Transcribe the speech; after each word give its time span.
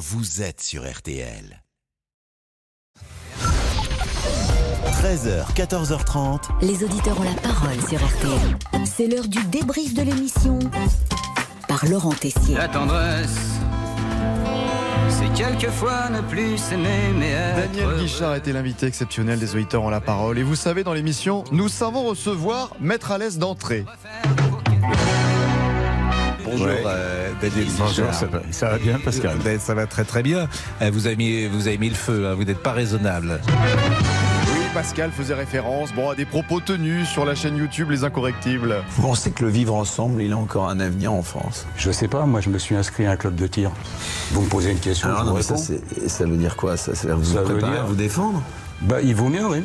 vous 0.00 0.40
êtes 0.40 0.62
sur 0.62 0.90
RTL. 0.90 1.62
13h, 5.02 5.52
14h30. 5.54 6.40
Les 6.62 6.82
auditeurs 6.82 7.20
ont 7.20 7.24
la 7.24 7.34
parole 7.34 7.78
sur 7.86 7.98
RTL. 7.98 8.86
C'est 8.86 9.08
l'heure 9.08 9.28
du 9.28 9.44
débrief 9.44 9.92
de 9.92 10.00
l'émission 10.00 10.58
par 11.68 11.84
Laurent 11.84 12.14
Tessier. 12.14 12.54
La 12.54 12.68
tendresse, 12.68 13.36
c'est 15.10 15.30
quelquefois 15.34 16.08
ne 16.08 16.22
plus 16.22 16.56
s'aimer, 16.56 17.12
mais 17.18 17.32
être 17.32 17.72
Daniel. 17.72 17.98
Guichard 17.98 18.36
était 18.36 18.54
l'invité 18.54 18.86
exceptionnel 18.86 19.38
des 19.38 19.54
auditeurs 19.54 19.82
ont 19.82 19.90
la 19.90 20.00
parole. 20.00 20.38
Et 20.38 20.42
vous 20.42 20.56
savez, 20.56 20.82
dans 20.82 20.94
l'émission, 20.94 21.44
nous 21.52 21.68
savons 21.68 22.04
recevoir, 22.04 22.74
mettre 22.80 23.12
à 23.12 23.18
l'aise 23.18 23.36
d'entrée. 23.36 23.84
Bonjour 26.44 26.66
Ouais. 26.66 26.82
euh, 26.86 27.30
Daniel 27.40 27.66
Bonjour, 27.78 27.86
Guichard. 27.88 28.14
ça 28.14 28.26
va, 28.26 28.40
ça 28.50 28.68
va 28.70 28.78
bien 28.78 28.98
Pascal? 28.98 29.36
Ben, 29.44 29.58
Ça 29.60 29.74
va 29.74 29.86
très 29.86 30.04
très 30.04 30.22
bien. 30.22 30.48
Euh, 30.82 30.90
Vous 30.92 31.06
avez 31.06 31.16
mis, 31.16 31.46
vous 31.46 31.66
avez 31.68 31.78
mis 31.78 31.88
le 31.88 31.94
feu, 31.94 32.26
hein, 32.26 32.34
vous 32.34 32.44
n'êtes 32.44 32.62
pas 32.62 32.72
raisonnable. 32.72 33.40
Oui, 33.46 34.58
Pascal 34.74 35.10
faisait 35.10 35.34
référence 35.34 35.92
bon, 35.92 36.10
à 36.10 36.14
des 36.14 36.24
propos 36.24 36.60
tenus 36.60 37.08
sur 37.08 37.24
la 37.24 37.34
chaîne 37.34 37.56
YouTube 37.56 37.90
Les 37.90 38.04
Incorrectibles. 38.04 38.76
Vous 38.96 39.02
pensez 39.02 39.30
que 39.30 39.44
le 39.44 39.50
vivre 39.50 39.74
ensemble, 39.74 40.22
il 40.22 40.32
a 40.32 40.36
encore 40.36 40.68
un 40.68 40.80
avenir 40.80 41.12
en 41.12 41.22
France? 41.22 41.66
Je 41.76 41.90
sais 41.90 42.08
pas, 42.08 42.24
moi 42.26 42.40
je 42.40 42.48
me 42.50 42.58
suis 42.58 42.74
inscrit 42.76 43.06
à 43.06 43.12
un 43.12 43.16
club 43.16 43.34
de 43.34 43.46
tir. 43.46 43.70
Vous 44.32 44.42
me 44.42 44.48
posez 44.48 44.70
une 44.70 44.78
question, 44.78 45.08
Alors 45.08 45.20
je 45.20 45.24
non, 45.24 45.30
vous 45.32 45.36
mais 45.38 46.08
ça, 46.08 46.24
veut 46.24 46.36
dire 46.36 46.56
quoi 46.56 46.76
Ça, 46.76 46.94
ça 46.94 47.14
vous 47.14 47.24
Ça 47.34 47.42
veut 47.42 47.58
dire- 47.58 47.68
à 47.68 47.84
vous 47.84 47.94
défendre? 47.96 48.42
Bah 48.82 49.00
il 49.02 49.14
vaut 49.14 49.28
mieux, 49.28 49.46
oui. 49.46 49.62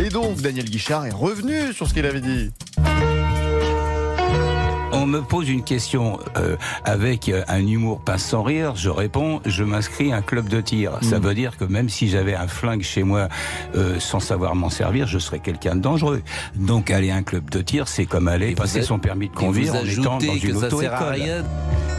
Et 0.00 0.08
donc, 0.08 0.40
Daniel 0.40 0.64
Guichard 0.64 1.06
est 1.06 1.12
revenu 1.12 1.72
sur 1.72 1.86
ce 1.86 1.94
qu'il 1.94 2.06
avait 2.06 2.20
dit. 2.22 2.50
On 5.06 5.08
me 5.08 5.22
pose 5.22 5.48
une 5.48 5.62
question 5.62 6.18
euh, 6.36 6.56
avec 6.84 7.28
euh, 7.28 7.44
un 7.46 7.64
humour 7.64 8.00
pas 8.00 8.18
sans 8.18 8.42
rire, 8.42 8.74
je 8.74 8.90
réponds, 8.90 9.40
je 9.46 9.62
m'inscris 9.62 10.12
à 10.12 10.16
un 10.16 10.20
club 10.20 10.48
de 10.48 10.60
tir. 10.60 10.98
Ça 11.00 11.20
veut 11.20 11.32
dire 11.32 11.56
que 11.56 11.62
même 11.64 11.88
si 11.88 12.08
j'avais 12.08 12.34
un 12.34 12.48
flingue 12.48 12.82
chez 12.82 13.04
moi 13.04 13.28
euh, 13.76 14.00
sans 14.00 14.18
savoir 14.18 14.56
m'en 14.56 14.68
servir, 14.68 15.06
je 15.06 15.20
serais 15.20 15.38
quelqu'un 15.38 15.76
de 15.76 15.80
dangereux. 15.80 16.22
Donc 16.56 16.90
aller 16.90 17.12
à 17.12 17.14
un 17.14 17.22
club 17.22 17.48
de 17.50 17.62
tir, 17.62 17.86
c'est 17.86 18.04
comme 18.04 18.26
aller 18.26 18.56
passer 18.56 18.80
êtes- 18.80 18.84
son 18.86 18.98
permis 18.98 19.28
de 19.28 19.34
conduire 19.36 19.76
en 19.76 19.84
étant 19.84 20.18
dans 20.18 20.18
que 20.18 20.44
une 20.48 20.58
ça 20.58 20.70
sert 20.70 20.92
à 20.92 20.96
auto-école. 21.04 21.22
rien. 21.22 21.44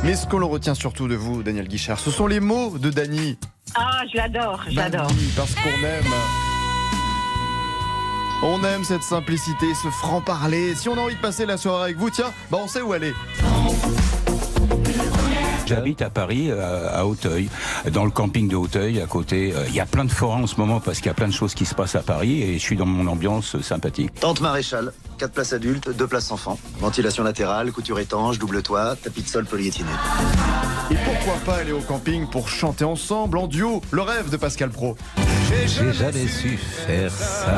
Mais 0.04 0.18
ce 0.18 0.28
qu'on 0.28 0.40
le 0.40 0.46
retient 0.46 0.76
surtout 0.76 1.08
de 1.08 1.16
vous, 1.16 1.44
Daniel 1.44 1.70
Guichard, 1.70 2.00
ce 2.00 2.12
sont 2.12 2.28
les 2.28 2.42
mots 2.42 2.78
de 2.78 2.90
Dany. 2.90 3.38
Ah, 3.74 4.02
je 4.12 4.18
l'adore, 4.18 4.66
j'adore. 4.68 5.08
Parce 5.38 5.56
qu'on 5.56 5.70
aime. 5.70 6.14
On 8.44 8.64
aime 8.64 8.84
cette 8.84 9.02
simplicité, 9.02 9.74
ce 9.74 9.90
franc-parler. 9.90 10.76
Si 10.76 10.88
on 10.90 10.94
a 10.94 11.00
envie 11.00 11.16
de 11.16 11.20
passer 11.20 11.48
la 11.48 11.58
soirée 11.58 11.86
avec 11.86 11.98
vous, 11.98 12.12
tiens, 12.12 12.32
bah 12.52 12.60
on 12.62 12.68
sait 12.68 12.82
où 12.82 12.94
aller. 12.94 13.14
J'habite 15.68 16.02
à 16.02 16.10
Paris, 16.10 16.48
euh, 16.50 16.88
à 16.92 17.06
Auteuil, 17.06 17.50
dans 17.92 18.06
le 18.06 18.12
camping 18.12 18.48
de 18.48 18.56
Auteuil, 18.56 19.02
à 19.02 19.06
côté. 19.06 19.54
Euh, 19.56 19.66
Il 19.68 19.76
y 19.76 19.80
a 19.80 19.86
plein 19.86 20.06
de 20.06 20.12
forêts 20.12 20.42
en 20.42 20.48
ce 20.48 20.56
moment 20.58 20.80
parce 20.80 20.98
qu'il 20.98 21.08
y 21.08 21.10
a 21.10 21.14
plein 21.14 21.28
de 21.28 21.34
choses 21.34 21.54
qui 21.54 21.66
se 21.66 21.76
passent 21.76 21.96
à 21.96 22.02
Paris 22.02 22.42
et 22.42 22.54
je 22.54 22.60
suis 22.60 22.78
dans 22.78 22.86
mon 22.86 23.08
ambiance 23.12 23.60
sympathique. 23.62 24.14
Tente 24.20 24.42
maréchal, 24.42 24.94
4 25.18 25.34
places 25.34 25.54
adultes, 25.54 25.90
2 25.90 26.08
places 26.08 26.32
enfants. 26.32 26.58
Ventilation 26.80 27.24
latérale, 27.24 27.72
couture 27.72 28.00
étanche, 28.00 28.40
double 28.40 28.64
toit, 28.64 28.96
tapis 28.96 29.24
de 29.24 29.28
sol 29.28 29.46
polyéthiné. 29.46 29.90
Et 30.90 30.96
pourquoi 31.04 31.34
pas 31.46 31.60
aller 31.60 31.74
au 31.74 31.82
camping 31.82 32.28
pour 32.28 32.48
chanter 32.48 32.86
ensemble 32.86 33.38
en 33.38 33.48
duo 33.48 33.82
Le 33.92 34.02
rêve 34.02 34.30
de 34.30 34.38
Pascal 34.38 34.70
Pro? 34.70 34.96
J'ai 35.50 35.92
jamais 35.92 36.28
su 36.28 36.58
faire 36.58 37.12
ça. 37.12 37.52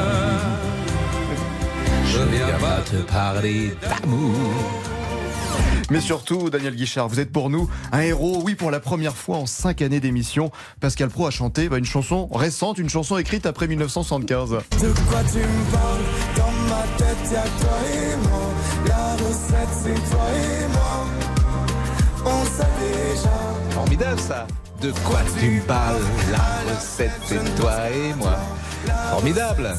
Je 2.06 2.18
viens 2.24 2.58
pas 2.60 2.82
te 2.90 2.96
parler 3.12 3.76
d'amour. 3.82 4.34
Mais 5.90 6.02
surtout, 6.02 6.50
Daniel 6.50 6.76
Guichard, 6.76 7.08
vous 7.08 7.20
êtes 7.20 7.32
pour 7.32 7.50
nous 7.50 7.70
un 7.92 8.02
héros. 8.02 8.42
Oui, 8.44 8.56
pour 8.56 8.70
la 8.70 8.80
première 8.80 9.16
fois 9.16 9.38
en 9.38 9.46
cinq 9.46 9.82
années 9.82 10.00
d'émission, 10.00 10.52
Pascal 10.80 11.10
Pro 11.10 11.26
a 11.26 11.32
chanté 11.32 11.68
bah, 11.68 11.78
une 11.78 11.86
chanson 11.86 12.28
récente, 12.28 12.78
une 12.78 12.90
chanson 12.90 13.18
écrite 13.18 13.46
après 13.46 13.68
1975. 13.68 14.60
Formidable 23.72 24.20
ça. 24.20 24.48
De 24.82 24.92
quoi 25.06 25.20
tu 25.38 25.46
me 25.50 25.62
parles 25.62 26.02
La 26.32 26.72
recette, 26.74 27.12
c'est 27.26 27.56
toi 27.60 27.90
et 27.90 28.14
moi. 28.14 28.38
Formidable. 29.12 29.76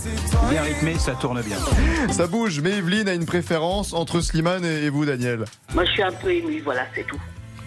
Bien 0.50 0.61
rythmé, 0.62 0.99
ça 0.99 1.12
tourne 1.15 1.41
bien. 1.41 1.56
Ça 2.11 2.27
bouge, 2.27 2.61
mais 2.61 2.72
Evelyne 2.72 3.09
a 3.09 3.15
une 3.15 3.25
préférence 3.25 3.94
entre 3.94 4.21
Slimane 4.21 4.65
et 4.65 4.91
vous, 4.91 5.06
Daniel. 5.06 5.44
Moi, 5.75 5.87
je 5.87 5.93
suis 5.93 6.03
un 6.03 6.12
peu 6.12 6.31
émue, 6.31 6.60
voilà, 6.60 6.83
c'est 6.94 7.06
tout. 7.06 7.21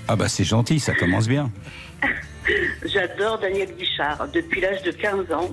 Ah 0.07 0.15
bah 0.15 0.27
c'est 0.27 0.43
gentil, 0.43 0.79
ça 0.79 0.93
commence 0.93 1.27
bien. 1.27 1.49
J'adore 2.85 3.39
Daniel 3.39 3.69
Guichard. 3.75 4.27
Depuis 4.31 4.61
l'âge 4.61 4.83
de 4.83 4.91
15 4.91 5.31
ans, 5.31 5.49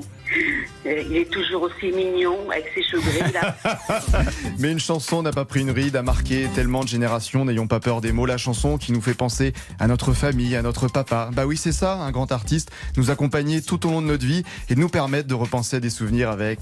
il 0.84 1.16
est 1.16 1.30
toujours 1.30 1.62
aussi 1.62 1.92
mignon, 1.92 2.50
avec 2.50 2.66
ses 2.74 2.82
cheveux 2.82 3.02
gris, 3.02 3.32
là. 3.32 3.56
Mais 4.58 4.70
une 4.70 4.80
chanson 4.80 5.22
n'a 5.22 5.32
pas 5.32 5.44
pris 5.44 5.60
une 5.60 5.70
ride, 5.70 5.96
a 5.96 6.02
marqué 6.02 6.48
tellement 6.54 6.82
de 6.82 6.88
générations, 6.88 7.44
n'ayons 7.44 7.66
pas 7.66 7.80
peur 7.80 8.00
des 8.00 8.12
mots. 8.12 8.26
La 8.26 8.38
chanson 8.38 8.78
qui 8.78 8.92
nous 8.92 9.00
fait 9.00 9.14
penser 9.14 9.52
à 9.78 9.86
notre 9.86 10.12
famille, 10.12 10.56
à 10.56 10.62
notre 10.62 10.88
papa. 10.88 11.30
Bah 11.32 11.46
oui, 11.46 11.56
c'est 11.56 11.72
ça, 11.72 11.94
un 11.94 12.10
grand 12.10 12.32
artiste, 12.32 12.70
nous 12.96 13.10
accompagner 13.10 13.62
tout 13.62 13.86
au 13.86 13.90
long 13.90 14.02
de 14.02 14.06
notre 14.06 14.24
vie 14.24 14.42
et 14.68 14.76
nous 14.76 14.88
permettre 14.88 15.28
de 15.28 15.34
repenser 15.34 15.76
à 15.76 15.80
des 15.80 15.90
souvenirs 15.90 16.30
avec. 16.30 16.60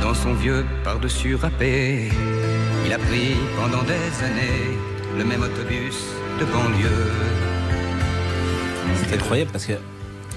Dans 0.00 0.14
son 0.14 0.34
vieux 0.34 0.64
par-dessus 0.84 1.36
râpé, 1.36 2.10
il 2.84 2.92
a 2.92 2.98
pris 2.98 3.36
pendant 3.56 3.82
des 3.84 4.24
années 4.24 4.76
le 5.16 5.24
même 5.24 5.42
autobus 5.42 5.96
de 6.40 6.44
banlieue. 6.46 7.12
C'est 8.96 9.14
incroyable 9.14 9.50
parce 9.52 9.66
que 9.66 9.74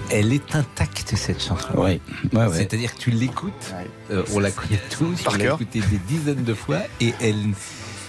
elle 0.10 0.34
est 0.34 0.56
intacte 0.56 1.14
cette 1.16 1.42
chanson. 1.42 1.68
Oui, 1.76 2.02
ouais, 2.34 2.46
ouais. 2.46 2.50
C'est-à-dire 2.54 2.94
que 2.94 3.00
tu 3.00 3.12
l'écoutes, 3.12 3.74
euh, 4.12 4.24
on 4.34 4.40
la 4.40 4.52
connaît 4.52 4.80
tous, 4.90 5.24
on 5.28 5.32
l'a 5.32 5.38
cœur. 5.38 5.56
écouté 5.56 5.80
des 5.80 5.98
dizaines 5.98 6.44
de 6.44 6.54
fois 6.54 6.80
et 7.02 7.14
elle. 7.22 7.36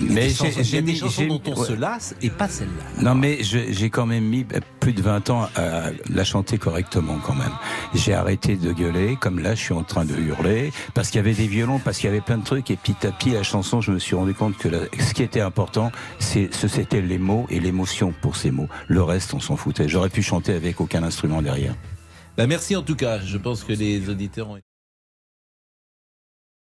Mais 0.01 0.29
j'ai- 0.29 0.35
chansons- 0.35 1.23
des 1.23 1.27
dont 1.29 1.41
on 1.47 1.59
ouais. 1.61 1.67
se 1.67 1.73
lasse 1.73 2.15
et 2.23 2.31
pas 2.31 2.49
celle-là. 2.49 3.03
Non 3.03 3.15
mais 3.15 3.39
j'ai 3.43 3.91
quand 3.91 4.07
même 4.07 4.25
mis 4.25 4.45
plus 4.81 4.93
de 4.93 5.03
20 5.03 5.31
ans 5.31 5.49
à 5.57 5.91
la 6.11 6.25
chanter 6.25 6.59
correctement 6.59 7.19
quand 7.25 7.35
même. 7.35 7.53
J'ai 7.95 8.15
arrêté 8.15 8.57
de 8.57 8.73
gueuler, 8.73 9.17
comme 9.21 9.39
là 9.39 9.55
je 9.55 9.61
suis 9.63 9.75
en 9.75 9.83
train 9.85 10.05
de 10.05 10.15
hurler, 10.15 10.73
parce 10.95 11.09
qu'il 11.09 11.17
y 11.19 11.21
avait 11.21 11.35
des 11.35 11.47
violons, 11.47 11.79
parce 11.79 11.99
qu'il 11.99 12.07
y 12.09 12.13
avait 12.13 12.21
plein 12.21 12.39
de 12.39 12.45
trucs, 12.45 12.71
et 12.71 12.77
petit 12.77 13.07
à 13.07 13.11
petit 13.13 13.31
la 13.31 13.43
chanson, 13.43 13.81
je 13.81 13.91
me 13.93 13.99
suis 13.99 14.15
rendu 14.17 14.35
compte 14.35 14.57
que 14.59 14.69
la- 14.69 14.85
ce 15.01 15.15
qui 15.15 15.23
était 15.23 15.41
important, 15.41 15.91
c'était 16.19 17.01
les 17.01 17.19
mots 17.19 17.47
et 17.51 17.61
l'émotion 17.61 18.13
pour 18.21 18.37
ces 18.37 18.51
mots. 18.51 18.69
Le 18.89 19.03
reste, 19.03 19.33
on 19.35 19.41
s'en 19.41 19.57
foutait. 19.57 19.89
J'aurais 19.89 20.11
pu 20.11 20.23
chanter 20.23 20.53
avec 20.55 20.81
aucun 20.81 21.03
instrument 21.03 21.43
derrière. 21.43 21.75
Bah, 22.37 22.47
merci 22.47 22.77
en 22.77 22.83
tout 22.83 22.97
cas. 22.97 23.19
Je 23.21 23.39
pense 23.39 23.65
que 23.65 23.73
les 23.73 24.09
auditeurs 24.11 24.51
ont 24.51 24.59